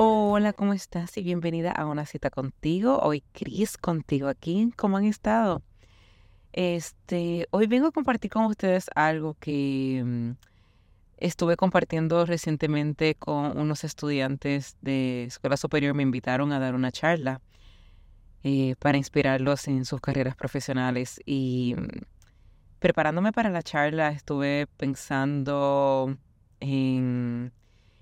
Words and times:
Hola, 0.00 0.52
¿cómo 0.52 0.74
estás? 0.74 1.16
Y 1.18 1.24
bienvenida 1.24 1.72
a 1.72 1.84
una 1.84 2.06
cita 2.06 2.30
contigo. 2.30 3.00
Hoy 3.00 3.24
Cris 3.32 3.76
contigo 3.76 4.28
aquí. 4.28 4.72
¿Cómo 4.76 4.96
han 4.96 5.04
estado? 5.04 5.60
Este, 6.52 7.48
hoy 7.50 7.66
vengo 7.66 7.88
a 7.88 7.90
compartir 7.90 8.30
con 8.30 8.44
ustedes 8.44 8.88
algo 8.94 9.34
que 9.40 10.00
mm, 10.06 10.30
estuve 11.16 11.56
compartiendo 11.56 12.24
recientemente 12.26 13.16
con 13.16 13.58
unos 13.58 13.82
estudiantes 13.82 14.76
de 14.82 15.24
escuela 15.24 15.56
superior. 15.56 15.94
Me 15.94 16.04
invitaron 16.04 16.52
a 16.52 16.60
dar 16.60 16.76
una 16.76 16.92
charla 16.92 17.40
eh, 18.44 18.76
para 18.78 18.98
inspirarlos 18.98 19.66
en 19.66 19.84
sus 19.84 20.00
carreras 20.00 20.36
profesionales. 20.36 21.20
Y 21.26 21.74
mm, 21.76 21.88
preparándome 22.78 23.32
para 23.32 23.50
la 23.50 23.64
charla 23.64 24.10
estuve 24.10 24.68
pensando 24.76 26.16
en 26.60 27.52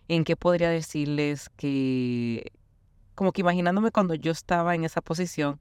en 0.08 0.24
qué 0.24 0.36
podría 0.36 0.70
decirles 0.70 1.48
que, 1.56 2.52
como 3.14 3.32
que 3.32 3.40
imaginándome 3.40 3.90
cuando 3.90 4.14
yo 4.14 4.32
estaba 4.32 4.74
en 4.74 4.84
esa 4.84 5.00
posición, 5.00 5.60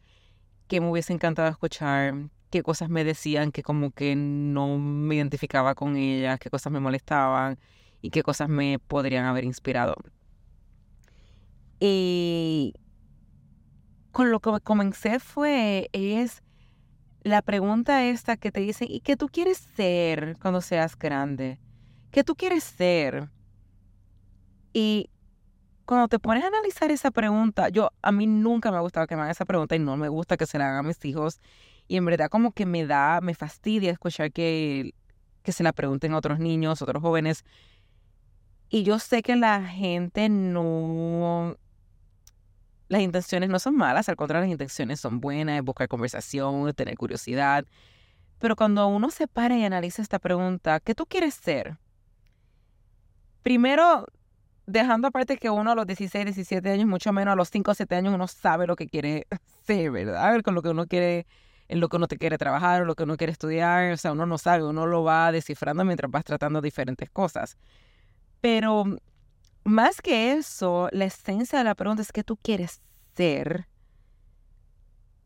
que 0.68 0.82
me 0.82 0.90
hubiese 0.90 1.14
encantado 1.14 1.50
escuchar, 1.50 2.30
qué 2.50 2.64
cosas 2.64 2.90
me 2.90 3.04
decían 3.04 3.52
que 3.52 3.64
como 3.64 3.92
que 3.92 4.16
no 4.16 4.78
me 4.78 5.16
identificaba 5.16 5.76
con 5.76 5.96
ellas, 5.98 6.40
qué 6.40 6.50
cosas 6.50 6.72
me 6.72 6.80
molestaban 6.80 7.60
y 8.02 8.12
qué 8.12 8.24
cosas 8.24 8.50
me 8.50 8.80
podrían 8.80 9.26
haber 9.26 9.44
inspirado. 9.44 9.96
Y 11.80 12.74
con 14.12 14.32
lo 14.32 14.40
que 14.40 14.60
comencé 14.62 15.20
fue, 15.20 15.90
es 15.92 16.42
la 17.24 17.42
pregunta 17.42 18.06
esta 18.06 18.38
que 18.38 18.52
te 18.52 18.62
dicen, 18.62 18.88
¿y 18.90 19.02
qué 19.02 19.18
tú 19.18 19.28
quieres 19.28 19.58
ser 19.58 20.38
cuando 20.42 20.62
seas 20.62 20.98
grande? 20.98 21.60
¿Qué 22.12 22.24
tú 22.24 22.36
quieres 22.36 22.64
ser? 22.64 23.30
Y 24.76 25.10
cuando 25.86 26.10
te 26.10 26.20
pones 26.20 26.44
a 26.44 26.48
analizar 26.48 26.92
esa 26.92 27.10
pregunta, 27.10 27.70
yo 27.70 27.92
a 28.02 28.12
mí 28.12 28.28
nunca 28.28 28.72
me 28.72 28.78
ha 28.78 28.82
gustado 28.82 29.08
que 29.08 29.16
me 29.16 29.22
hagan 29.22 29.32
esa 29.32 29.46
pregunta 29.46 29.74
y 29.74 29.80
no 29.80 29.96
me 29.96 30.10
gusta 30.10 30.36
que 30.36 30.46
se 30.46 30.60
la 30.60 30.66
hagan 30.66 30.80
a 30.84 30.88
mis 30.90 31.06
hijos. 31.06 31.40
Y 31.88 31.96
en 31.96 32.04
verdad 32.04 32.28
como 32.30 32.52
que 32.52 32.66
me 32.66 32.86
da, 32.86 33.22
me 33.22 33.36
fastidia 33.36 33.90
escuchar 33.90 34.34
que, 34.34 34.94
que 35.44 35.54
se 35.54 35.64
la 35.64 35.72
pregunten 35.72 36.12
a 36.12 36.18
otros 36.18 36.40
niños, 36.40 36.82
otros 36.82 37.02
jóvenes. 37.02 37.46
Y 38.68 38.84
yo 38.84 39.00
sé 39.00 39.24
que 39.24 39.38
la 39.38 39.64
gente 39.64 40.28
no, 40.28 41.56
las 42.90 43.00
intenciones 43.00 43.50
no 43.50 43.60
son 43.60 43.78
malas, 43.78 44.10
al 44.10 44.18
contrario, 44.18 44.44
las 44.44 44.52
intenciones 44.52 45.00
son 45.00 45.22
buenas, 45.22 45.64
buscar 45.64 45.88
conversación, 45.88 46.74
tener 46.74 46.98
curiosidad. 46.98 47.64
Pero 48.40 48.58
cuando 48.58 48.86
uno 48.88 49.10
se 49.10 49.30
para 49.30 49.58
y 49.58 49.64
analiza 49.64 50.02
esta 50.02 50.20
pregunta, 50.20 50.82
¿qué 50.82 50.94
tú 50.94 51.06
quieres 51.06 51.34
ser? 51.36 51.78
Primero, 53.42 54.08
dejando 54.66 55.08
aparte 55.08 55.38
que 55.38 55.50
uno 55.50 55.72
a 55.72 55.76
los 55.76 55.86
16, 55.86 56.26
17 56.26 56.70
años, 56.70 56.88
mucho 56.88 57.12
menos 57.14 57.34
a 57.34 57.36
los 57.36 57.50
5 57.50 57.72
o 57.72 57.74
7 57.74 57.96
años, 57.96 58.14
uno 58.14 58.28
sabe 58.28 58.68
lo 58.68 58.76
que 58.76 58.88
quiere 58.88 59.28
ser, 59.66 59.92
¿verdad? 59.92 60.42
Con 60.42 60.56
lo 60.56 60.62
que 60.62 60.70
uno 60.70 60.88
quiere, 60.88 61.26
en 61.68 61.80
lo 61.80 61.90
que 61.90 61.98
uno 61.98 62.08
te 62.08 62.18
quiere 62.18 62.38
trabajar, 62.38 62.82
o 62.82 62.86
lo 62.86 62.96
que 62.96 63.04
uno 63.04 63.18
quiere 63.18 63.32
estudiar, 63.32 63.92
o 63.92 63.98
sea, 63.98 64.12
uno 64.12 64.26
no 64.26 64.38
sabe, 64.38 64.64
uno 64.64 64.86
lo 64.86 65.04
va 65.04 65.32
descifrando 65.32 65.84
mientras 65.86 66.12
vas 66.12 66.24
tratando 66.24 66.62
diferentes 66.62 67.10
cosas. 67.10 67.58
Pero 68.42 68.86
más 69.64 70.02
que 70.02 70.34
eso, 70.34 70.90
la 70.92 71.06
esencia 71.06 71.58
de 71.58 71.66
la 71.66 71.76
pregunta 71.76 72.02
es 72.02 72.12
qué 72.12 72.24
tú 72.24 72.38
quieres 72.38 72.82
ser. 73.16 73.68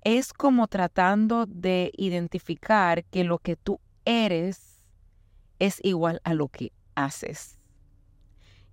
Es 0.01 0.31
como 0.31 0.67
tratando 0.67 1.45
de 1.45 1.91
identificar 1.97 3.03
que 3.03 3.25
lo 3.25 3.39
que 3.39 3.57
tú 3.57 3.81
eres 4.05 4.79
es 5.59 5.79
igual 5.83 6.21
a 6.23 6.33
lo 6.33 6.47
que 6.47 6.71
haces. 6.95 7.58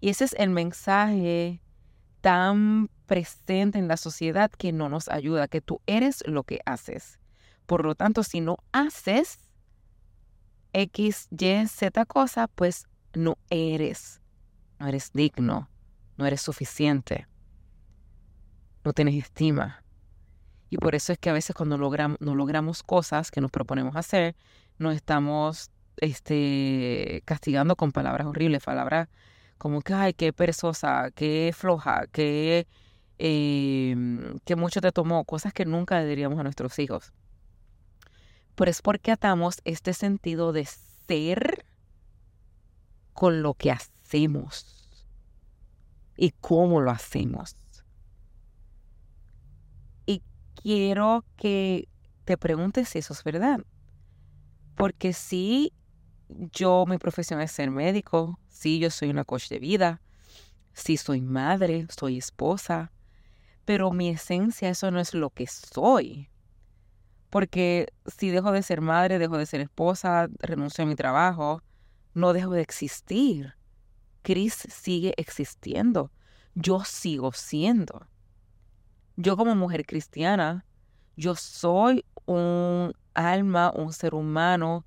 Y 0.01 0.11
ese 0.11 0.25
es 0.25 0.35
el 0.35 0.51
mensaje 0.51 1.63
tan 2.21 2.91
presente 3.07 3.79
en 3.79 3.89
la 3.89 3.97
sociedad 3.97 4.51
que 4.51 4.73
no 4.73 4.89
nos 4.89 5.09
ayuda, 5.09 5.49
que 5.49 5.61
tú 5.61 5.81
eres 5.87 6.23
lo 6.27 6.43
que 6.43 6.61
haces. 6.67 7.21
Por 7.67 7.85
lo 7.85 7.95
tanto, 7.95 8.23
si 8.23 8.41
no 8.41 8.59
haces 8.73 9.39
X, 10.73 11.29
Y, 11.31 11.67
Z 11.67 12.05
cosa, 12.07 12.49
pues 12.49 12.87
no 13.15 13.39
eres. 13.51 14.21
No 14.79 14.87
eres 14.87 15.11
digno, 15.15 15.71
no 16.17 16.27
eres 16.27 16.43
suficiente, 16.43 17.27
no 18.85 18.93
tienes 18.93 19.15
estima. 19.15 19.83
Y 20.69 20.77
por 20.77 20.95
eso 20.95 21.13
es 21.13 21.19
que 21.19 21.31
a 21.31 21.33
veces 21.33 21.57
cuando 21.57 21.79
no 21.79 22.35
logramos 22.35 22.83
cosas 22.83 23.31
que 23.31 23.41
nos 23.41 23.51
proponemos 23.51 23.97
hacer, 23.97 24.37
nos 24.79 24.95
estamos 24.95 25.71
este, 25.97 27.23
castigando 27.25 27.77
con 27.77 27.93
palabras 27.93 28.27
horribles, 28.27 28.65
palabras 28.65 29.09
como 29.59 29.81
que, 29.83 29.95
ay, 29.95 30.15
qué 30.15 30.33
perezosa, 30.33 31.11
qué 31.13 31.53
floja, 31.57 32.07
qué, 32.13 32.67
em, 33.19 34.39
qué 34.45 34.57
mucho 34.57 34.81
te 34.81 34.93
tomó, 34.93 35.25
cosas 35.25 35.53
que 35.53 35.65
nunca 35.65 36.01
le 36.01 36.07
diríamos 36.07 36.39
a 36.39 36.43
nuestros 36.43 36.79
hijos. 36.79 37.13
Pero 38.55 38.71
es 38.71 38.83
porque 38.83 39.13
atamos 39.13 39.61
este 39.65 39.93
sentido 39.93 40.53
de 40.53 40.67
ser 40.67 41.65
con 43.13 43.43
lo 43.43 43.55
que 43.55 43.71
hacemos 43.71 44.89
y 46.17 46.31
cómo 46.41 46.81
lo 46.81 46.91
hacemos. 46.91 47.57
Y 50.07 50.23
quiero 50.63 51.25
que 51.37 51.89
te 52.25 52.37
preguntes 52.37 52.91
si 52.91 52.99
eso 52.99 53.13
es 53.13 53.25
verdad. 53.25 53.61
Porque 54.75 55.13
si 55.13 55.73
yo, 56.29 56.85
mi 56.87 56.99
profesión 56.99 57.41
es 57.41 57.53
ser 57.53 57.71
médico, 57.71 58.39
sí, 58.49 58.79
yo 58.79 58.91
soy 58.91 59.11
una 59.11 59.25
coach 59.25 59.49
de 59.49 59.59
vida, 59.59 60.01
sí, 60.73 60.97
soy 60.97 61.21
madre, 61.21 61.87
soy 61.89 62.19
esposa, 62.19 62.93
pero 63.65 63.93
mi 63.93 64.09
esencia 64.09 64.69
eso 64.69 64.91
no 64.91 65.01
es 65.01 65.15
lo 65.15 65.31
que 65.31 65.47
soy. 65.47 66.29
Porque 67.31 67.93
si 68.07 68.31
dejo 68.31 68.53
de 68.53 68.63
ser 68.63 68.81
madre, 68.81 69.19
dejo 69.19 69.37
de 69.37 69.47
ser 69.47 69.61
esposa, 69.61 70.29
renuncio 70.39 70.85
a 70.85 70.87
mi 70.87 70.95
trabajo, 70.95 71.63
no 72.15 72.33
dejo 72.33 72.53
de 72.53 72.63
existir. 72.63 73.55
Chris 74.23 74.55
sigue 74.55 75.13
existiendo. 75.17 76.11
Yo 76.55 76.85
sigo 76.85 77.33
siendo. 77.33 78.07
Yo 79.17 79.37
como 79.37 79.55
mujer 79.55 79.85
cristiana, 79.85 80.65
yo 81.17 81.35
soy 81.35 82.05
un 82.25 82.93
alma, 83.15 83.73
un 83.75 83.93
ser 83.93 84.15
humano 84.15 84.87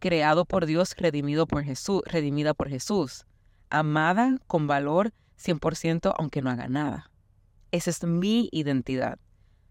creado 0.00 0.44
por 0.44 0.66
Dios, 0.66 0.96
redimido 0.96 1.46
por 1.46 1.62
Jesús, 1.62 2.02
redimida 2.06 2.54
por 2.54 2.68
Jesús, 2.68 3.26
amada 3.68 4.38
con 4.48 4.66
valor 4.66 5.12
100% 5.38 6.12
aunque 6.18 6.42
no 6.42 6.50
haga 6.50 6.68
nada. 6.68 7.10
Esa 7.70 7.90
es 7.90 8.02
mi 8.02 8.48
identidad. 8.50 9.18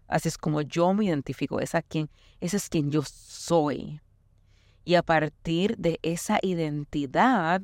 Así 0.08 0.28
es 0.28 0.38
como 0.38 0.62
yo 0.62 0.94
me 0.94 1.04
identifico, 1.04 1.60
esa, 1.60 1.82
quien, 1.82 2.08
ese 2.40 2.56
es 2.56 2.68
quien 2.68 2.90
yo 2.90 3.02
soy. 3.02 4.00
Y 4.84 4.94
a 4.94 5.02
partir 5.02 5.76
de 5.76 6.00
esa 6.02 6.38
identidad, 6.42 7.62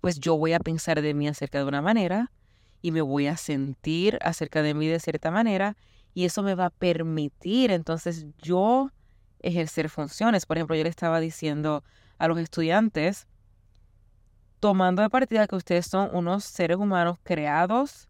pues 0.00 0.18
yo 0.18 0.36
voy 0.36 0.52
a 0.52 0.60
pensar 0.60 1.02
de 1.02 1.14
mí 1.14 1.28
acerca 1.28 1.58
de 1.58 1.64
una 1.64 1.82
manera 1.82 2.32
y 2.82 2.90
me 2.90 3.02
voy 3.02 3.26
a 3.26 3.36
sentir 3.36 4.18
acerca 4.22 4.62
de 4.62 4.74
mí 4.74 4.86
de 4.86 5.00
cierta 5.00 5.30
manera 5.30 5.76
y 6.14 6.24
eso 6.24 6.42
me 6.42 6.54
va 6.54 6.66
a 6.66 6.70
permitir 6.70 7.70
entonces 7.70 8.26
yo 8.38 8.90
ejercer 9.40 9.88
funciones. 9.88 10.46
Por 10.46 10.56
ejemplo, 10.56 10.76
yo 10.76 10.82
le 10.82 10.88
estaba 10.88 11.20
diciendo 11.20 11.84
a 12.18 12.28
los 12.28 12.38
estudiantes, 12.38 13.26
tomando 14.60 15.02
de 15.02 15.10
partida 15.10 15.46
que 15.46 15.56
ustedes 15.56 15.86
son 15.86 16.10
unos 16.12 16.44
seres 16.44 16.76
humanos 16.76 17.18
creados 17.22 18.08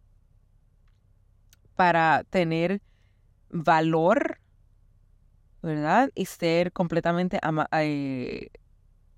para 1.74 2.24
tener 2.30 2.80
valor, 3.50 4.40
¿verdad? 5.62 6.10
Y 6.14 6.26
ser 6.26 6.72
completamente 6.72 7.38
eh, 7.72 8.48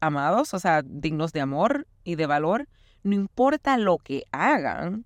amados, 0.00 0.54
o 0.54 0.58
sea, 0.58 0.82
dignos 0.84 1.32
de 1.32 1.40
amor 1.40 1.87
y 2.04 2.16
de 2.16 2.26
valor, 2.26 2.69
no 3.02 3.14
importa 3.14 3.76
lo 3.76 3.99
que 3.99 4.25
hagan. 4.32 5.04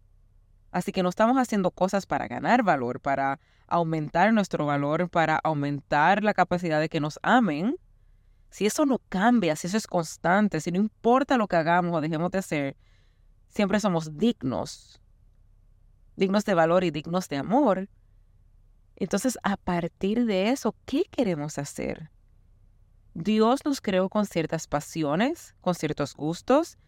Así 0.70 0.93
que 0.93 1.02
no 1.02 1.10
estamos 1.10 1.37
haciendo 1.37 1.70
cosas 1.70 2.06
para 2.06 2.28
ganar 2.28 2.62
valor, 2.62 3.00
para 3.00 3.38
aumentar 3.72 4.32
nuestro 4.32 4.66
valor, 4.66 5.08
para 5.08 5.36
aumentar 5.42 6.22
la 6.22 6.34
capacidad 6.34 6.80
de 6.80 6.88
que 6.88 7.00
nos 7.00 7.19
amen, 7.22 7.76
si 8.50 8.66
eso 8.66 8.84
no 8.86 9.00
cambia, 9.08 9.56
si 9.56 9.66
eso 9.66 9.76
es 9.76 9.86
constante, 9.86 10.60
si 10.60 10.70
no 10.70 10.78
importa 10.78 11.38
lo 11.38 11.48
que 11.48 11.56
hagamos 11.56 11.96
o 11.96 12.00
dejemos 12.00 12.30
de 12.30 12.38
hacer, 12.38 12.76
siempre 13.48 13.80
somos 13.80 14.16
dignos 14.16 15.00
dignos 16.16 16.44
de 16.44 16.54
valor 16.54 16.84
y 16.84 16.90
dignos 16.90 17.28
de 17.28 17.36
amor, 17.36 17.88
entonces 18.96 19.38
a 19.42 19.56
partir 19.56 20.26
de 20.26 20.50
eso, 20.50 20.74
¿qué 20.84 21.04
queremos 21.10 21.58
hacer? 21.58 22.10
Dios 23.14 23.64
nos 23.64 23.80
creó 23.80 24.08
con 24.08 24.26
ciertas 24.26 24.66
pasiones, 24.66 25.54
con 25.60 25.74
ciertos 25.74 26.14
gustos, 26.14 26.78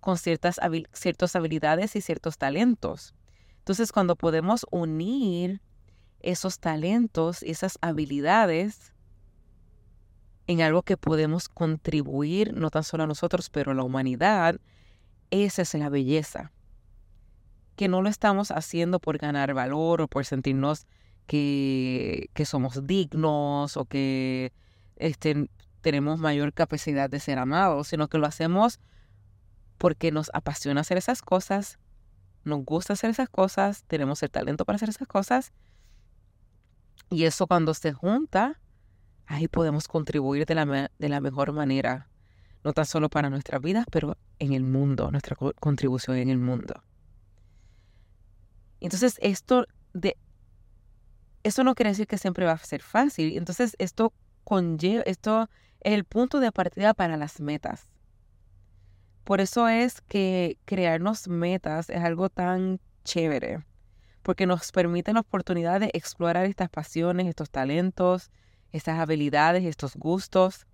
con 0.00 0.18
ciertas, 0.18 0.60
ciertas 0.92 1.36
habilidades 1.36 1.96
y 1.96 2.00
ciertos 2.00 2.36
talentos. 2.36 3.14
Entonces, 3.58 3.92
cuando 3.92 4.16
podemos 4.16 4.66
unir 4.70 5.62
esos 6.24 6.58
talentos, 6.58 7.42
esas 7.42 7.78
habilidades 7.82 8.92
en 10.46 10.60
algo 10.60 10.82
que 10.82 10.96
podemos 10.96 11.48
contribuir, 11.48 12.54
no 12.54 12.70
tan 12.70 12.84
solo 12.84 13.04
a 13.04 13.06
nosotros, 13.06 13.50
pero 13.50 13.72
a 13.72 13.74
la 13.74 13.82
humanidad, 13.82 14.60
esa 15.30 15.62
es 15.62 15.74
la 15.74 15.88
belleza. 15.88 16.52
Que 17.76 17.88
no 17.88 18.02
lo 18.02 18.08
estamos 18.08 18.50
haciendo 18.50 19.00
por 19.00 19.18
ganar 19.18 19.54
valor 19.54 20.02
o 20.02 20.08
por 20.08 20.24
sentirnos 20.24 20.86
que, 21.26 22.30
que 22.34 22.44
somos 22.44 22.86
dignos 22.86 23.76
o 23.76 23.84
que 23.84 24.52
este, 24.96 25.48
tenemos 25.80 26.18
mayor 26.18 26.52
capacidad 26.52 27.08
de 27.10 27.20
ser 27.20 27.38
amados, 27.38 27.88
sino 27.88 28.08
que 28.08 28.18
lo 28.18 28.26
hacemos 28.26 28.80
porque 29.78 30.12
nos 30.12 30.30
apasiona 30.34 30.82
hacer 30.82 30.98
esas 30.98 31.20
cosas, 31.20 31.78
nos 32.44 32.64
gusta 32.64 32.92
hacer 32.92 33.10
esas 33.10 33.28
cosas, 33.28 33.84
tenemos 33.84 34.22
el 34.22 34.30
talento 34.30 34.64
para 34.64 34.76
hacer 34.76 34.88
esas 34.88 35.08
cosas. 35.08 35.52
Y 37.10 37.24
eso 37.24 37.46
cuando 37.46 37.74
se 37.74 37.92
junta, 37.92 38.60
ahí 39.26 39.48
podemos 39.48 39.88
contribuir 39.88 40.46
de 40.46 40.54
la, 40.54 40.90
de 40.98 41.08
la 41.08 41.20
mejor 41.20 41.52
manera, 41.52 42.08
no 42.62 42.72
tan 42.72 42.86
solo 42.86 43.08
para 43.08 43.30
nuestras 43.30 43.60
vidas, 43.60 43.86
pero 43.90 44.16
en 44.38 44.52
el 44.52 44.64
mundo, 44.64 45.10
nuestra 45.10 45.36
contribución 45.60 46.16
en 46.16 46.30
el 46.30 46.38
mundo. 46.38 46.82
Entonces, 48.80 49.18
esto 49.22 49.66
de 49.92 50.16
eso 51.44 51.62
no 51.62 51.74
quiere 51.74 51.90
decir 51.90 52.06
que 52.06 52.18
siempre 52.18 52.46
va 52.46 52.52
a 52.52 52.58
ser 52.58 52.82
fácil. 52.82 53.36
Entonces, 53.36 53.76
esto 53.78 54.12
conlleva, 54.44 55.02
esto 55.06 55.48
es 55.80 55.92
el 55.92 56.04
punto 56.04 56.40
de 56.40 56.50
partida 56.50 56.94
para 56.94 57.16
las 57.16 57.40
metas. 57.40 57.86
Por 59.24 59.40
eso 59.40 59.68
es 59.68 60.00
que 60.02 60.58
crearnos 60.64 61.28
metas 61.28 61.88
es 61.90 62.02
algo 62.02 62.28
tan 62.28 62.80
chévere, 63.04 63.64
porque 64.24 64.46
nos 64.46 64.72
permite 64.72 65.12
la 65.12 65.20
oportunidad 65.20 65.78
de 65.80 65.90
explorar 65.92 66.46
estas 66.46 66.70
pasiones, 66.70 67.28
estos 67.28 67.50
talentos, 67.50 68.30
estas 68.72 68.98
habilidades, 68.98 69.64
estos 69.64 69.94
gustos. 69.96 70.66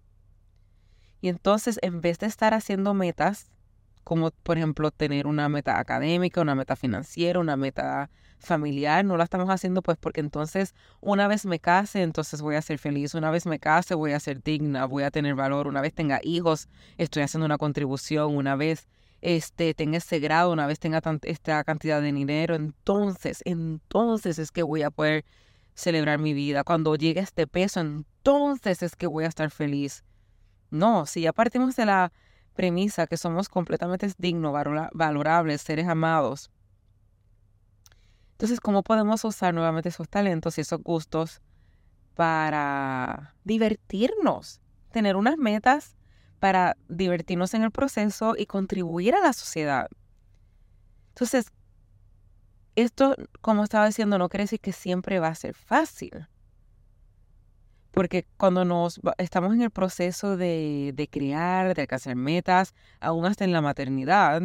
Y 1.20 1.28
entonces, 1.28 1.78
en 1.82 2.00
vez 2.00 2.20
de 2.20 2.26
estar 2.26 2.54
haciendo 2.54 2.94
metas, 2.94 3.50
como 4.04 4.30
por 4.30 4.56
ejemplo 4.56 4.92
tener 4.92 5.26
una 5.26 5.48
meta 5.48 5.78
académica, 5.78 6.40
una 6.40 6.54
meta 6.54 6.76
financiera, 6.76 7.40
una 7.40 7.56
meta 7.56 8.08
familiar, 8.38 9.04
no 9.04 9.16
la 9.16 9.24
estamos 9.24 9.50
haciendo 9.50 9.82
pues 9.82 9.98
porque 9.98 10.20
entonces 10.20 10.74
una 11.00 11.28
vez 11.28 11.44
me 11.44 11.58
case, 11.58 12.02
entonces 12.02 12.40
voy 12.40 12.54
a 12.54 12.62
ser 12.62 12.78
feliz, 12.78 13.14
una 13.14 13.30
vez 13.30 13.44
me 13.46 13.58
case 13.58 13.94
voy 13.94 14.12
a 14.12 14.20
ser 14.20 14.42
digna, 14.42 14.86
voy 14.86 15.02
a 15.02 15.10
tener 15.10 15.34
valor, 15.34 15.66
una 15.66 15.82
vez 15.82 15.92
tenga 15.92 16.20
hijos, 16.22 16.68
estoy 16.96 17.22
haciendo 17.22 17.44
una 17.44 17.58
contribución, 17.58 18.34
una 18.34 18.56
vez 18.56 18.88
este, 19.20 19.74
tenga 19.74 19.98
ese 19.98 20.18
grado, 20.18 20.52
una 20.52 20.66
vez 20.66 20.78
tenga 20.78 21.02
esta 21.22 21.64
cantidad 21.64 22.00
de 22.00 22.12
dinero, 22.12 22.54
entonces, 22.54 23.42
entonces 23.44 24.38
es 24.38 24.50
que 24.50 24.62
voy 24.62 24.82
a 24.82 24.90
poder 24.90 25.24
celebrar 25.74 26.18
mi 26.18 26.34
vida. 26.34 26.64
Cuando 26.64 26.94
llegue 26.96 27.20
este 27.20 27.46
peso, 27.46 27.80
entonces 27.80 28.82
es 28.82 28.96
que 28.96 29.06
voy 29.06 29.24
a 29.24 29.28
estar 29.28 29.50
feliz. 29.50 30.04
No, 30.70 31.06
si 31.06 31.22
ya 31.22 31.32
partimos 31.32 31.76
de 31.76 31.86
la 31.86 32.12
premisa 32.54 33.06
que 33.06 33.16
somos 33.16 33.48
completamente 33.48 34.10
dignos, 34.18 34.54
valorables, 34.92 35.62
seres 35.62 35.88
amados, 35.88 36.50
entonces, 38.40 38.58
¿cómo 38.58 38.82
podemos 38.82 39.22
usar 39.26 39.52
nuevamente 39.52 39.90
esos 39.90 40.08
talentos 40.08 40.56
y 40.56 40.62
esos 40.62 40.82
gustos 40.82 41.42
para 42.14 43.34
divertirnos? 43.44 44.62
Tener 44.92 45.16
unas 45.16 45.36
metas 45.36 45.94
para 46.40 46.76
divertirnos 46.88 47.54
en 47.54 47.62
el 47.62 47.70
proceso 47.70 48.34
y 48.36 48.46
contribuir 48.46 49.14
a 49.14 49.20
la 49.20 49.32
sociedad. 49.32 49.88
Entonces, 51.10 51.52
esto, 52.74 53.14
como 53.42 53.62
estaba 53.62 53.86
diciendo, 53.86 54.18
no 54.18 54.28
quiere 54.28 54.44
decir 54.44 54.60
que 54.60 54.72
siempre 54.72 55.20
va 55.20 55.28
a 55.28 55.34
ser 55.34 55.54
fácil. 55.54 56.26
Porque 57.90 58.26
cuando 58.36 58.64
nos 58.64 59.00
estamos 59.18 59.52
en 59.52 59.62
el 59.62 59.70
proceso 59.70 60.36
de, 60.36 60.92
de 60.94 61.08
crear, 61.08 61.74
de 61.74 61.82
alcanzar 61.82 62.16
metas, 62.16 62.74
aún 63.00 63.26
hasta 63.26 63.44
en 63.44 63.52
la 63.52 63.60
maternidad, 63.60 64.42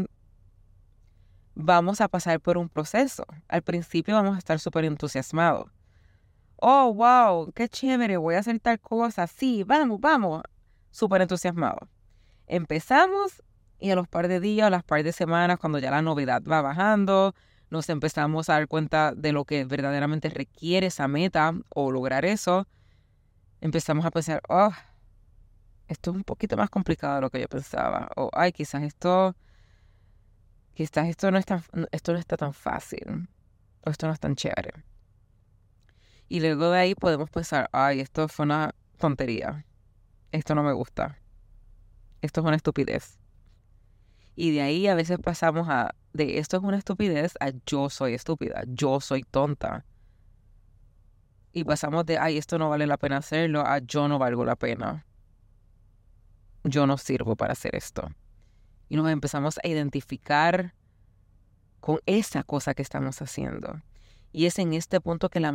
vamos 1.53 2.01
a 2.01 2.07
pasar 2.09 2.42
por 2.42 2.57
un 2.57 2.68
proceso. 2.68 3.25
Al 3.47 3.62
principio 3.62 4.15
vamos 4.15 4.36
a 4.36 4.39
estar 4.39 4.59
súper 4.59 4.83
entusiasmados. 4.86 5.71
Oh, 6.57 6.94
wow, 6.94 7.51
qué 7.53 7.69
chévere, 7.69 8.18
voy 8.18 8.36
a 8.36 8.39
hacer 8.39 8.59
tal 8.59 8.80
cosa. 8.80 9.27
Sí, 9.27 9.63
vamos, 9.63 10.01
vamos. 10.01 10.42
Súper 10.95 11.21
entusiasmados. 11.21 11.89
Empezamos 12.47 13.44
y 13.80 13.92
a 13.92 13.95
los 13.95 14.07
par 14.07 14.30
de 14.30 14.39
días, 14.39 14.68
a 14.68 14.69
las 14.69 14.81
par 14.81 15.03
de 15.03 15.12
semanas, 15.12 15.59
cuando 15.59 15.77
ya 15.77 15.92
la 15.92 16.01
novedad 16.01 16.42
va 16.50 16.62
bajando, 16.62 17.36
nos 17.69 17.89
empezamos 17.89 18.47
a 18.47 18.53
dar 18.53 18.69
cuenta 18.69 19.13
de 19.13 19.33
lo 19.33 19.44
que 19.44 19.65
verdaderamente 19.65 20.30
requiere 20.30 20.88
esa 20.88 21.09
meta 21.09 21.53
o 21.68 21.92
lograr 21.92 22.24
eso, 22.24 22.65
empezamos 23.59 24.06
a 24.06 24.12
pensar, 24.12 24.42
oh, 24.47 24.71
esto 25.89 26.12
es 26.12 26.15
un 26.15 26.24
poquito 26.24 26.56
más 26.56 26.69
complicado 26.69 27.15
de 27.15 27.21
lo 27.24 27.30
que 27.30 27.42
yo 27.42 27.50
pensaba. 27.50 28.07
O, 28.15 28.30
ay, 28.31 28.53
quizás 28.53 28.81
esto 28.83 29.36
quizás 30.75 31.09
esto 31.09 31.30
no, 31.30 31.38
está, 31.38 31.62
esto 31.92 32.13
no 32.13 32.19
está 32.19 32.38
tan 32.38 32.53
fácil 32.53 33.27
o 33.81 33.89
esto 33.89 34.07
no 34.07 34.13
es 34.13 34.19
tan 34.21 34.38
chévere. 34.38 34.71
Y 36.30 36.39
luego 36.39 36.71
de 36.71 36.80
ahí 36.80 36.95
podemos 36.95 37.30
pensar, 37.30 37.69
ay, 37.74 38.00
esto 38.00 38.30
fue 38.30 38.45
una 38.45 38.74
tontería, 38.97 39.65
esto 40.36 40.56
no 40.56 40.64
me 40.64 40.74
gusta, 40.74 41.20
esto 42.22 42.42
es 42.42 42.48
una 42.48 42.56
estupidez. 42.56 43.20
Y 44.36 44.52
de 44.52 44.62
ahí 44.62 44.88
a 44.88 44.96
veces 44.96 45.18
pasamos 45.20 45.68
a, 45.70 45.96
de 46.14 46.40
esto 46.40 46.58
es 46.58 46.64
una 46.64 46.78
estupidez, 46.78 47.36
a 47.40 47.52
yo 47.66 47.90
soy 47.90 48.14
estúpida, 48.14 48.64
yo 48.68 49.00
soy 49.00 49.24
tonta. 49.24 49.86
Y 51.54 51.64
pasamos 51.64 52.06
de, 52.06 52.18
ay, 52.18 52.38
esto 52.38 52.60
no 52.60 52.70
vale 52.70 52.86
la 52.86 52.98
pena 52.98 53.18
hacerlo, 53.18 53.66
a 53.66 53.80
yo 53.80 54.10
no 54.10 54.20
valgo 54.20 54.44
la 54.44 54.58
pena. 54.58 55.06
Yo 56.66 56.86
no 56.86 56.98
sirvo 56.98 57.36
para 57.36 57.54
hacer 57.54 57.76
esto 57.76 58.10
y 58.90 58.96
nos 58.96 59.10
empezamos 59.10 59.60
a 59.64 59.68
identificar 59.68 60.74
con 61.80 62.00
esa 62.06 62.44
cosa 62.44 62.74
que 62.74 62.81
estamos 62.81 63.21
haciendo. 63.21 63.81
Y 64.31 64.48
es 64.48 64.59
en 64.59 64.74
este 64.74 65.00
punto 65.00 65.30
que 65.30 65.40
la, 65.40 65.52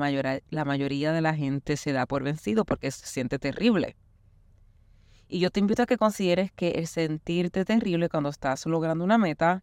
la 0.49 0.65
mayoría 0.65 1.13
de 1.13 1.21
la 1.21 1.35
gente 1.35 1.77
se 1.77 1.93
da 1.93 2.07
por 2.07 2.23
vencido 2.23 2.65
porque 2.65 2.91
se 2.91 3.07
siente 3.07 3.39
terrible. 3.39 3.97
Y 5.33 5.39
yo 5.39 5.51
te 5.51 5.61
invito 5.61 5.85
a 5.85 5.87
que 5.87 5.97
consideres 5.97 6.51
que 6.51 6.71
el 6.71 6.89
sentirte 6.89 7.65
terrible 7.65 8.09
cuando 8.09 8.31
estás 8.31 8.67
logrando 8.67 9.05
una 9.05 9.17
meta 9.17 9.63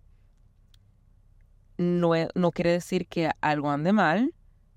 no, 1.78 2.16
e, 2.16 2.30
no 2.36 2.52
quiere 2.52 2.72
decir 2.72 3.06
que 3.06 3.30
algo 3.42 3.70
ande 3.70 3.92
mal 3.92 4.34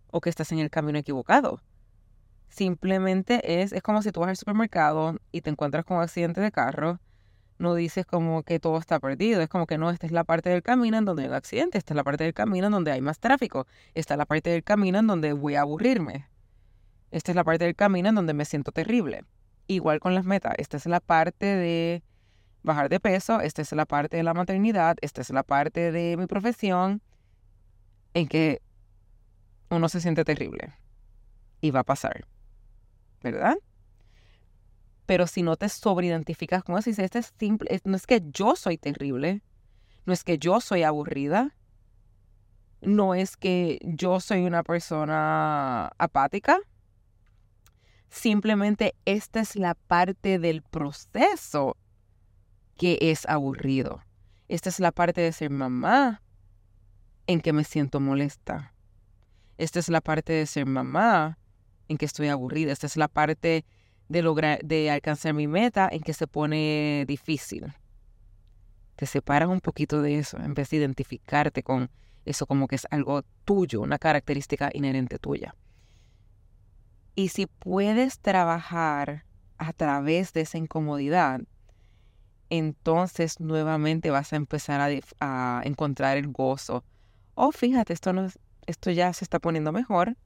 o 0.09 0.21
que 0.21 0.29
estás 0.29 0.51
en 0.51 0.59
el 0.59 0.69
camino 0.69 0.99
equivocado. 0.99 1.63
Simplemente 2.49 3.63
es, 3.63 3.73
es 3.73 3.83
como 3.83 4.03
si 4.03 4.11
tú 4.11 4.19
vas 4.19 4.31
al 4.31 4.37
supermercado 4.37 5.17
y 5.31 5.43
te 5.43 5.51
encuentras 5.51 5.85
con 5.85 5.99
un 5.99 6.03
accidente 6.03 6.41
de 6.41 6.51
carro 6.51 6.99
no 7.61 7.75
dices 7.75 8.07
como 8.07 8.43
que 8.43 8.59
todo 8.59 8.79
está 8.79 8.99
perdido, 8.99 9.43
es 9.43 9.49
como 9.49 9.67
que 9.67 9.79
no, 9.79 9.91
esta 9.91 10.07
es 10.07 10.13
la 10.13 10.25
parte 10.25 10.49
del 10.49 10.63
camino 10.63 10.97
en 10.97 11.05
donde 11.05 11.23
hay 11.25 11.29
un 11.29 11.35
accidente, 11.35 11.79
esta 11.79 11.93
es 11.93 11.97
la 11.97 12.05
parte 12.05 12.25
del 12.25 12.33
camino 12.33 12.67
en 12.67 12.73
donde 12.73 12.91
hay 12.91 13.03
más 13.03 13.21
tráfico, 13.21 13.67
esta 13.95 14.15
es 14.15 14.19
la 14.19 14.25
parte 14.25 14.49
del 14.49 14.65
camino 14.65 14.99
en 14.99 15.07
donde 15.07 15.35
voy 15.35 15.57
a 15.57 15.61
aburrirme, 15.61 16.27
esta 17.11 17.33
es 17.33 17.37
la 17.37 17.45
parte 17.45 17.67
del 17.67 17.77
camino 17.77 18.09
en 18.09 18.15
donde 18.15 18.33
me 18.33 18.47
siento 18.47 18.73
terrible. 18.73 19.25
Igual 19.71 20.01
con 20.01 20.17
las 20.17 20.25
metas, 20.25 20.55
esta 20.59 20.79
es 20.79 20.87
la 20.87 20.99
parte 20.99 21.47
de 21.47 22.03
bajar 22.65 22.89
de 22.89 22.99
peso, 22.99 23.41
esta 23.41 23.63
es 23.63 23.71
la 23.71 23.87
parte 23.87 24.17
de 24.17 24.25
la 24.25 24.35
maternidad, 24.35 24.97
esta 25.01 25.21
es 25.21 25.31
la 25.31 25.45
parte 25.45 25.93
de 25.93 26.17
mi 26.17 26.27
profesión 26.27 27.01
en 28.13 28.27
que 28.27 28.63
uno 29.69 29.89
se 29.89 30.01
siente 30.01 30.25
terrible 30.25 30.75
y 31.61 31.71
va 31.71 31.81
a 31.81 31.85
pasar, 31.85 32.27
¿verdad? 33.23 33.59
Pero 35.07 35.29
si 35.29 35.43
no 35.45 35.55
te 35.55 35.69
sobreidentificas 35.69 36.65
con 36.65 36.77
eso 36.77 36.91
este 36.91 37.21
es 37.21 37.33
simple, 37.39 37.81
no 37.85 37.95
es 37.95 38.09
que 38.09 38.23
yo 38.33 38.57
soy 38.57 38.77
terrible, 38.77 39.41
no 40.05 40.13
es 40.13 40.25
que 40.25 40.37
yo 40.37 40.61
soy 40.61 40.83
aburrida, 40.83 41.55
no 42.81 43.15
es 43.15 43.37
que 43.37 43.79
yo 43.85 44.19
soy 44.19 44.45
una 44.47 44.65
persona 44.65 45.93
apática. 45.97 46.59
Simplemente 48.11 48.95
esta 49.05 49.41
es 49.41 49.55
la 49.57 49.75
parte 49.75 50.39
del 50.39 50.63
proceso 50.63 51.77
que 52.77 52.99
es 53.01 53.25
aburrido. 53.27 54.03
Esta 54.49 54.69
es 54.69 54.81
la 54.81 54.91
parte 54.91 55.21
de 55.21 55.33
ser 55.33 55.51
mamá 55.51 56.21
en 57.29 57.41
que 57.41 57.53
me 57.53 57.63
siento 57.63 58.01
molesta. 58.01 58.75
Esta 59.59 59.79
es 59.79 59.89
la 59.89 60.01
parte 60.01 60.33
de 60.33 60.47
ser 60.47 60.67
mamá 60.67 61.39
en 61.89 61.99
que 61.99 62.05
estoy 62.05 62.29
aburrida. 62.29 62.73
Esta 62.73 62.87
es 62.87 62.97
la 62.97 63.07
parte 63.07 63.65
de 64.09 64.23
lograr, 64.23 64.59
de 64.65 64.91
alcanzar 64.91 65.33
mi 65.35 65.47
meta 65.47 65.89
en 65.93 66.01
que 66.01 66.13
se 66.13 66.27
pone 66.27 67.05
difícil. 67.07 67.73
Te 68.97 69.07
separas 69.07 69.49
un 69.49 69.61
poquito 69.61 70.03
de 70.03 70.19
eso, 70.19 70.37
en 70.39 70.55
vez 70.55 70.69
de 70.71 70.79
identificarte 70.79 71.63
con 71.63 71.91
Eso 72.25 72.47
como 72.47 72.67
que 72.67 72.77
es 72.77 72.87
algo 72.91 73.23
tuyo, 73.45 73.81
una 73.81 73.99
característica 73.99 74.71
inherente 74.75 75.19
tuya. 75.19 75.55
Y 77.21 77.29
si 77.29 77.45
puedes 77.45 78.19
trabajar 78.19 79.27
a 79.59 79.75
través 79.75 80.33
de 80.33 80.41
esa 80.41 80.57
incomodidad, 80.57 81.43
entonces 82.49 83.41
nuevamente 83.41 84.09
vas 84.09 84.33
a 84.33 84.37
empezar 84.37 84.81
a, 85.21 85.61
encontrar 85.63 86.17
el 86.17 86.29
gozo. 86.29 86.83
Oh, 87.35 87.53
fíjate, 87.53 87.93
esto, 87.93 88.15
no, 88.15 88.27
esto 88.65 88.91
ya 88.91 89.13
se 89.13 89.27
está 89.27 89.39
poniendo 89.39 89.71
mejor. 89.71 90.17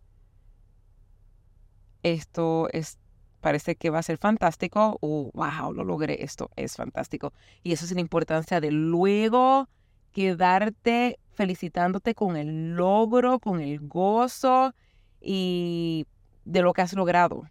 Esto 2.05 2.69
es, 2.71 3.01
parece 3.41 3.75
que 3.75 3.91
va 3.91 3.99
a 3.99 4.05
ser 4.05 4.19
fantástico. 4.19 4.97
Oh, 5.01 5.33
wow, 5.35 5.73
lo 5.73 5.83
logré. 5.83 6.23
Esto 6.23 6.49
es 6.55 6.77
fantástico. 6.77 7.33
Y 7.65 7.73
eso 7.73 7.87
es 7.87 7.91
la 7.91 8.03
importancia 8.03 8.61
de 8.61 8.71
luego 8.71 9.69
quedarte 10.13 11.19
felicitándote 11.33 12.15
con 12.15 12.37
el 12.37 12.77
logro, 12.77 13.41
con 13.41 13.61
el 13.61 13.81
gozo 13.81 14.77
y 15.21 16.07
de 16.45 16.63
lo 16.63 16.73
que 16.73 16.83
has 16.83 16.93
logrado. 16.93 17.49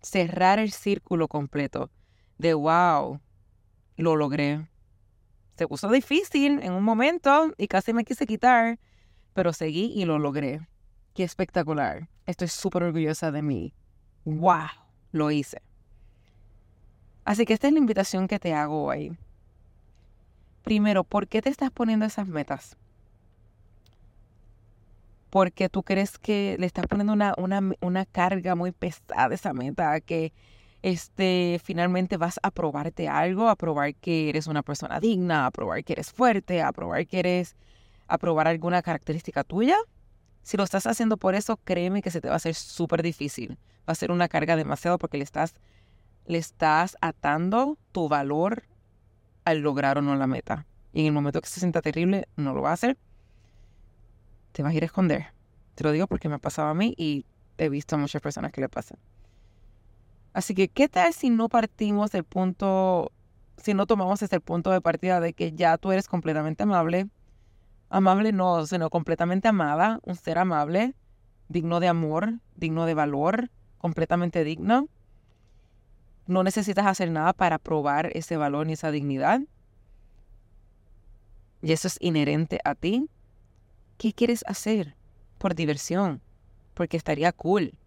Cerrar 0.00 0.58
el 0.58 0.72
círculo 0.72 1.28
completo 1.28 1.90
de 2.38 2.54
wow, 2.54 3.20
lo 3.96 4.16
logré. 4.16 4.68
Se 5.56 5.68
puso 5.68 5.88
difícil 5.90 6.60
en 6.62 6.72
un 6.72 6.82
momento 6.82 7.52
y 7.56 7.68
casi 7.68 7.92
me 7.92 8.04
quise 8.04 8.26
quitar, 8.26 8.78
pero 9.32 9.52
seguí 9.52 9.92
y 9.94 10.04
lo 10.04 10.18
logré. 10.18 10.66
Qué 11.14 11.24
espectacular. 11.24 12.08
Estoy 12.26 12.48
súper 12.48 12.84
orgullosa 12.84 13.30
de 13.30 13.42
mí. 13.42 13.74
¡Wow! 14.24 14.68
Lo 15.12 15.30
hice. 15.30 15.62
Así 17.24 17.44
que 17.44 17.52
esta 17.52 17.68
es 17.68 17.72
la 17.72 17.78
invitación 17.78 18.26
que 18.26 18.38
te 18.38 18.54
hago 18.54 18.84
hoy. 18.84 19.16
Primero, 20.62 21.04
¿por 21.04 21.28
qué 21.28 21.42
te 21.42 21.50
estás 21.50 21.70
poniendo 21.70 22.06
esas 22.06 22.26
metas? 22.26 22.76
Porque 25.32 25.70
tú 25.70 25.82
crees 25.82 26.18
que 26.18 26.56
le 26.58 26.66
estás 26.66 26.86
poniendo 26.86 27.14
una, 27.14 27.32
una, 27.38 27.62
una 27.80 28.04
carga 28.04 28.54
muy 28.54 28.70
pesada 28.70 29.30
a 29.30 29.32
esa 29.32 29.54
meta, 29.54 29.98
que 30.02 30.34
este, 30.82 31.58
finalmente 31.64 32.18
vas 32.18 32.38
a 32.42 32.50
probarte 32.50 33.08
algo, 33.08 33.48
a 33.48 33.56
probar 33.56 33.94
que 33.94 34.28
eres 34.28 34.46
una 34.46 34.62
persona 34.62 35.00
digna, 35.00 35.46
a 35.46 35.50
probar 35.50 35.84
que 35.84 35.94
eres 35.94 36.12
fuerte, 36.12 36.60
a 36.60 36.70
probar 36.72 37.06
que 37.06 37.20
eres, 37.20 37.56
a 38.08 38.18
probar 38.18 38.46
alguna 38.46 38.82
característica 38.82 39.42
tuya. 39.42 39.78
Si 40.42 40.58
lo 40.58 40.64
estás 40.64 40.86
haciendo 40.86 41.16
por 41.16 41.34
eso, 41.34 41.56
créeme 41.64 42.02
que 42.02 42.10
se 42.10 42.20
te 42.20 42.28
va 42.28 42.34
a 42.34 42.36
hacer 42.36 42.54
súper 42.54 43.02
difícil. 43.02 43.56
Va 43.88 43.92
a 43.92 43.94
ser 43.94 44.10
una 44.10 44.28
carga 44.28 44.54
demasiado 44.54 44.98
porque 44.98 45.16
le 45.16 45.24
estás, 45.24 45.54
le 46.26 46.36
estás 46.36 46.98
atando 47.00 47.78
tu 47.92 48.06
valor 48.06 48.64
al 49.46 49.60
lograr 49.60 49.96
o 49.96 50.02
no 50.02 50.14
la 50.14 50.26
meta. 50.26 50.66
Y 50.92 51.00
en 51.00 51.06
el 51.06 51.12
momento 51.12 51.40
que 51.40 51.48
se 51.48 51.60
sienta 51.60 51.80
terrible, 51.80 52.28
no 52.36 52.52
lo 52.52 52.60
va 52.60 52.68
a 52.68 52.74
hacer. 52.74 52.98
Te 54.52 54.62
vas 54.62 54.72
a 54.72 54.76
ir 54.76 54.82
a 54.82 54.86
esconder. 54.86 55.26
Te 55.74 55.84
lo 55.84 55.92
digo 55.92 56.06
porque 56.06 56.28
me 56.28 56.36
ha 56.36 56.38
pasado 56.38 56.68
a 56.68 56.74
mí 56.74 56.94
y 56.96 57.24
he 57.58 57.68
visto 57.68 57.96
a 57.96 57.98
muchas 57.98 58.22
personas 58.22 58.52
que 58.52 58.60
le 58.60 58.68
pasan. 58.68 58.98
Así 60.32 60.54
que, 60.54 60.68
¿qué 60.68 60.88
tal 60.88 61.12
si 61.12 61.30
no 61.30 61.48
partimos 61.48 62.10
del 62.10 62.24
punto, 62.24 63.12
si 63.56 63.74
no 63.74 63.86
tomamos 63.86 64.22
ese 64.22 64.40
punto 64.40 64.70
de 64.70 64.80
partida 64.80 65.20
de 65.20 65.34
que 65.34 65.52
ya 65.52 65.76
tú 65.76 65.92
eres 65.92 66.08
completamente 66.08 66.62
amable? 66.62 67.08
Amable 67.90 68.32
no, 68.32 68.66
sino 68.66 68.88
completamente 68.88 69.48
amada, 69.48 70.00
un 70.04 70.16
ser 70.16 70.38
amable, 70.38 70.94
digno 71.48 71.80
de 71.80 71.88
amor, 71.88 72.38
digno 72.56 72.86
de 72.86 72.94
valor, 72.94 73.50
completamente 73.78 74.44
digno. 74.44 74.88
No 76.26 76.42
necesitas 76.42 76.86
hacer 76.86 77.10
nada 77.10 77.34
para 77.34 77.58
probar 77.58 78.10
ese 78.14 78.38
valor 78.38 78.66
ni 78.66 78.74
esa 78.74 78.90
dignidad. 78.90 79.40
Y 81.60 81.72
eso 81.72 81.88
es 81.88 81.98
inherente 82.00 82.60
a 82.64 82.74
ti. 82.74 83.10
¿Qué 84.02 84.12
quieres 84.12 84.42
hacer? 84.48 84.96
Por 85.38 85.54
diversión, 85.54 86.20
porque 86.74 86.96
estaría 86.96 87.30
cool 87.30 87.78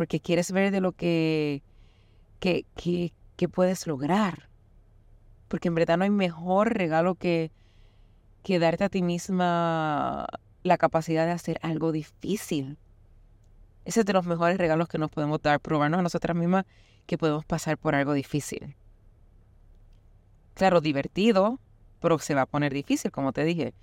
porque 0.00 0.18
quieres 0.18 0.50
ver 0.50 0.70
de 0.70 0.80
lo 0.80 0.92
que, 0.92 1.62
que, 2.38 2.64
que, 3.36 3.48
puedes 3.50 3.86
lograr. 3.86 4.48
Porque 5.46 5.68
en 5.68 5.74
verdad 5.74 5.98
no 5.98 6.04
hay 6.04 6.10
mejor 6.10 6.72
regalo 6.72 7.16
que, 7.16 7.50
que 8.42 8.58
darte 8.58 8.84
a 8.84 8.88
ti 8.88 9.02
misma 9.02 10.26
la 10.62 10.78
capacidad 10.78 11.26
de 11.26 11.32
hacer 11.32 11.58
algo 11.60 11.92
difícil. 11.92 12.78
Ese 13.84 14.00
es 14.00 14.06
de 14.06 14.14
los 14.14 14.24
mejores 14.24 14.56
regalos 14.56 14.88
que 14.88 14.96
nos 14.96 15.10
podemos 15.10 15.42
dar, 15.42 15.60
probarnos 15.60 16.00
a 16.00 16.02
nosotras 16.02 16.34
mismas 16.34 16.64
que 17.06 17.18
podemos 17.18 17.44
pasar 17.44 17.76
por 17.76 17.94
algo 17.94 18.14
difícil. 18.14 18.74
Claro, 20.54 20.80
divertido, 20.80 21.60
pero 22.00 22.18
se 22.18 22.34
va 22.34 22.40
a 22.40 22.46
poner 22.46 22.72
difícil, 22.72 23.10
como 23.10 23.34
te 23.34 23.44
dije. 23.44 23.74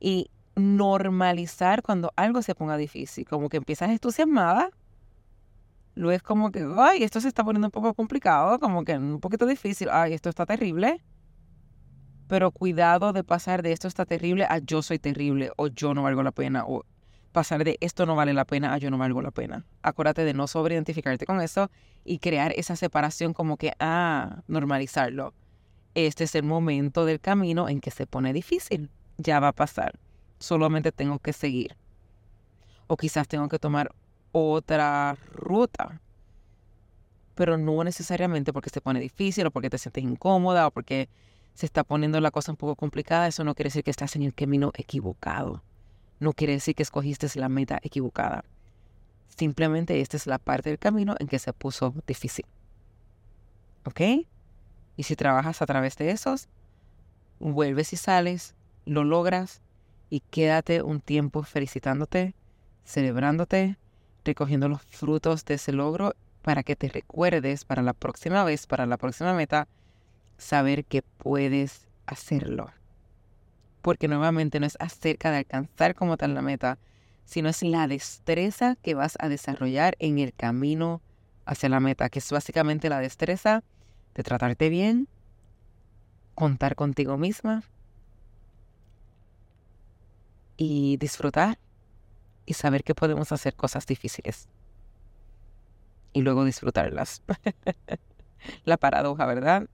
Y 0.00 0.30
normalizar 0.54 1.82
cuando 1.82 2.12
algo 2.16 2.42
se 2.42 2.54
ponga 2.54 2.76
difícil, 2.76 3.26
como 3.26 3.48
que 3.48 3.58
empiezas 3.58 3.90
entusiasmada 3.90 4.70
Luego 5.96 6.12
es 6.12 6.22
como 6.22 6.52
que, 6.52 6.64
ay, 6.76 7.02
esto 7.02 7.22
se 7.22 7.28
está 7.28 7.42
poniendo 7.42 7.68
un 7.68 7.72
poco 7.72 7.94
complicado, 7.94 8.60
como 8.60 8.84
que 8.84 8.98
un 8.98 9.18
poquito 9.18 9.46
difícil, 9.46 9.88
ay, 9.90 10.12
esto 10.12 10.28
está 10.28 10.44
terrible. 10.44 11.02
Pero 12.28 12.50
cuidado 12.50 13.14
de 13.14 13.24
pasar 13.24 13.62
de 13.62 13.72
esto 13.72 13.88
está 13.88 14.04
terrible 14.04 14.44
a 14.44 14.58
yo 14.58 14.82
soy 14.82 14.98
terrible 14.98 15.52
o 15.56 15.68
yo 15.68 15.94
no 15.94 16.02
valgo 16.02 16.22
la 16.22 16.32
pena 16.32 16.64
o 16.66 16.84
pasar 17.32 17.64
de 17.64 17.78
esto 17.80 18.04
no 18.04 18.14
vale 18.14 18.34
la 18.34 18.44
pena 18.44 18.74
a 18.74 18.78
yo 18.78 18.90
no 18.90 18.98
valgo 18.98 19.22
la 19.22 19.30
pena. 19.30 19.64
Acuérdate 19.82 20.24
de 20.24 20.34
no 20.34 20.46
sobreidentificarte 20.46 21.24
con 21.24 21.40
eso 21.40 21.70
y 22.04 22.18
crear 22.18 22.52
esa 22.56 22.76
separación 22.76 23.32
como 23.32 23.56
que, 23.56 23.72
ah, 23.80 24.42
normalizarlo. 24.48 25.32
Este 25.94 26.24
es 26.24 26.34
el 26.34 26.42
momento 26.42 27.06
del 27.06 27.20
camino 27.20 27.70
en 27.70 27.80
que 27.80 27.90
se 27.90 28.06
pone 28.06 28.34
difícil. 28.34 28.90
Ya 29.18 29.40
va 29.40 29.48
a 29.48 29.52
pasar. 29.52 29.98
Solamente 30.38 30.92
tengo 30.92 31.18
que 31.18 31.32
seguir. 31.32 31.76
O 32.86 32.96
quizás 32.96 33.26
tengo 33.28 33.48
que 33.48 33.58
tomar 33.58 33.94
otra 34.32 35.16
ruta. 35.32 36.00
Pero 37.34 37.58
no 37.58 37.82
necesariamente 37.84 38.52
porque 38.52 38.70
se 38.70 38.80
pone 38.80 39.00
difícil 39.00 39.46
o 39.46 39.50
porque 39.50 39.70
te 39.70 39.78
sientes 39.78 40.04
incómoda 40.04 40.66
o 40.66 40.70
porque 40.70 41.08
se 41.54 41.66
está 41.66 41.84
poniendo 41.84 42.20
la 42.20 42.30
cosa 42.30 42.52
un 42.52 42.56
poco 42.56 42.76
complicada. 42.76 43.26
Eso 43.26 43.44
no 43.44 43.54
quiere 43.54 43.68
decir 43.68 43.84
que 43.84 43.90
estás 43.90 44.16
en 44.16 44.22
el 44.22 44.34
camino 44.34 44.72
equivocado. 44.74 45.62
No 46.18 46.32
quiere 46.32 46.54
decir 46.54 46.74
que 46.74 46.82
escogiste 46.82 47.28
la 47.38 47.48
meta 47.48 47.78
equivocada. 47.82 48.44
Simplemente 49.28 50.00
esta 50.00 50.16
es 50.16 50.26
la 50.26 50.38
parte 50.38 50.70
del 50.70 50.78
camino 50.78 51.14
en 51.18 51.26
que 51.26 51.38
se 51.38 51.52
puso 51.52 51.94
difícil. 52.06 52.46
¿Ok? 53.84 54.00
Y 54.96 55.02
si 55.02 55.14
trabajas 55.14 55.60
a 55.60 55.66
través 55.66 55.96
de 55.96 56.10
esos, 56.10 56.48
vuelves 57.38 57.92
y 57.92 57.96
sales, 57.96 58.55
lo 58.86 59.04
logras 59.04 59.60
y 60.08 60.20
quédate 60.20 60.82
un 60.82 61.00
tiempo 61.00 61.42
felicitándote, 61.42 62.34
celebrándote 62.84 63.76
recogiendo 64.24 64.68
los 64.68 64.82
frutos 64.82 65.44
de 65.44 65.54
ese 65.54 65.72
logro 65.72 66.14
para 66.42 66.62
que 66.62 66.76
te 66.76 66.88
recuerdes 66.88 67.64
para 67.64 67.82
la 67.82 67.92
próxima 67.92 68.44
vez, 68.44 68.66
para 68.66 68.86
la 68.86 68.96
próxima 68.96 69.32
meta, 69.34 69.68
saber 70.36 70.84
que 70.84 71.02
puedes 71.02 71.88
hacerlo. 72.06 72.70
Porque 73.82 74.08
nuevamente 74.08 74.60
no 74.60 74.66
es 74.66 74.76
acerca 74.80 75.30
de 75.30 75.38
alcanzar 75.38 75.94
como 75.94 76.16
tal 76.16 76.34
la 76.34 76.42
meta, 76.42 76.78
sino 77.24 77.48
es 77.48 77.62
la 77.62 77.88
destreza 77.88 78.76
que 78.82 78.94
vas 78.94 79.16
a 79.20 79.28
desarrollar 79.28 79.96
en 79.98 80.18
el 80.18 80.32
camino 80.32 81.00
hacia 81.44 81.68
la 81.68 81.80
meta, 81.80 82.08
que 82.08 82.18
es 82.18 82.30
básicamente 82.30 82.88
la 82.88 83.00
destreza 83.00 83.62
de 84.14 84.22
tratarte 84.22 84.68
bien, 84.68 85.08
contar 86.34 86.74
contigo 86.74 87.16
misma 87.16 87.62
y 90.56 90.96
disfrutar 90.96 91.58
y 92.46 92.54
saber 92.54 92.84
que 92.84 92.94
podemos 92.94 93.32
hacer 93.32 93.54
cosas 93.54 93.86
difíciles 93.86 94.48
y 96.12 96.22
luego 96.22 96.44
disfrutarlas. 96.44 97.22
La 98.64 98.76
paradoja, 98.76 99.26
¿verdad? 99.26 99.68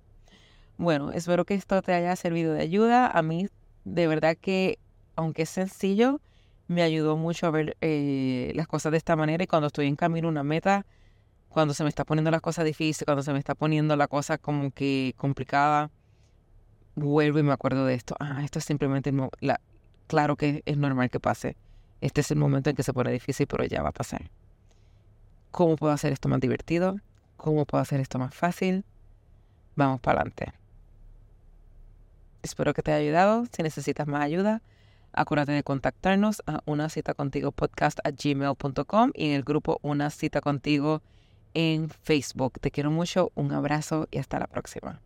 Bueno, 0.76 1.12
espero 1.12 1.44
que 1.44 1.54
esto 1.54 1.80
te 1.82 1.92
haya 1.92 2.16
servido 2.16 2.54
de 2.54 2.62
ayuda. 2.62 3.06
A 3.06 3.22
mí, 3.22 3.48
de 3.84 4.06
verdad 4.08 4.36
que, 4.40 4.78
aunque 5.14 5.42
es 5.42 5.50
sencillo, 5.50 6.20
me 6.66 6.82
ayudó 6.82 7.16
mucho 7.16 7.46
a 7.46 7.50
ver 7.50 7.76
eh, 7.80 8.52
las 8.56 8.66
cosas 8.66 8.90
de 8.92 8.98
esta 8.98 9.14
manera 9.14 9.44
y 9.44 9.46
cuando 9.46 9.68
estoy 9.68 9.86
en 9.86 9.94
camino 9.94 10.28
una 10.28 10.42
meta, 10.42 10.86
cuando 11.48 11.74
se 11.74 11.84
me 11.84 11.88
está 11.88 12.04
poniendo 12.04 12.30
las 12.30 12.40
cosas 12.40 12.64
difíciles, 12.64 13.04
cuando 13.04 13.22
se 13.22 13.32
me 13.32 13.38
está 13.38 13.54
poniendo 13.54 13.94
la 13.94 14.08
cosa 14.08 14.38
como 14.38 14.72
que 14.72 15.14
complicada, 15.16 15.90
vuelvo 16.94 17.38
y 17.38 17.42
me 17.42 17.52
acuerdo 17.52 17.84
de 17.86 17.94
esto. 17.94 18.16
Ah, 18.18 18.42
esto 18.42 18.58
es 18.58 18.64
simplemente, 18.64 19.12
la, 19.40 19.60
claro 20.12 20.36
que 20.36 20.62
es 20.66 20.76
normal 20.76 21.08
que 21.08 21.20
pase. 21.20 21.56
Este 22.02 22.20
es 22.20 22.30
el 22.30 22.36
momento 22.36 22.68
en 22.68 22.76
que 22.76 22.82
se 22.82 22.92
pone 22.92 23.10
difícil, 23.10 23.46
pero 23.46 23.64
ya 23.64 23.80
va 23.80 23.88
a 23.88 23.92
pasar. 23.92 24.30
¿Cómo 25.50 25.76
puedo 25.76 25.90
hacer 25.90 26.12
esto 26.12 26.28
más 26.28 26.38
divertido? 26.38 27.00
¿Cómo 27.38 27.64
puedo 27.64 27.80
hacer 27.80 27.98
esto 27.98 28.18
más 28.18 28.34
fácil? 28.34 28.84
Vamos 29.74 30.02
para 30.02 30.20
adelante. 30.20 30.52
Espero 32.42 32.74
que 32.74 32.82
te 32.82 32.92
haya 32.92 33.00
ayudado. 33.00 33.46
Si 33.56 33.62
necesitas 33.62 34.06
más 34.06 34.20
ayuda, 34.20 34.60
acuérdate 35.14 35.52
de 35.52 35.62
contactarnos 35.62 36.42
a 36.46 36.60
una 36.66 36.90
cita 36.90 37.14
contigo 37.14 37.50
podcast 37.50 37.98
a 38.04 38.10
gmail.com 38.10 39.12
y 39.14 39.28
en 39.28 39.32
el 39.32 39.44
grupo 39.44 39.78
Una 39.80 40.10
cita 40.10 40.42
contigo 40.42 41.00
en 41.54 41.88
Facebook. 41.88 42.60
Te 42.60 42.70
quiero 42.70 42.90
mucho, 42.90 43.32
un 43.34 43.50
abrazo 43.52 44.08
y 44.10 44.18
hasta 44.18 44.38
la 44.38 44.46
próxima. 44.46 45.00